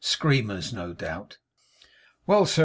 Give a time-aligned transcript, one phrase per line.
[0.03, 1.37] Screamers, no doubt.
[2.25, 2.59] 'Well, sir!